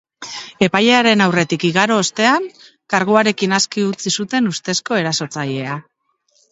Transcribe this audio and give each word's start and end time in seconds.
Epailearen 0.67 1.21
aurretik 1.25 1.65
igaro 1.69 1.97
ostean, 2.05 2.49
karguekin 2.95 3.55
aske 3.61 3.87
utzi 3.93 4.17
zuten 4.21 4.53
ustezko 4.57 5.01
erasotzailea. 5.05 5.81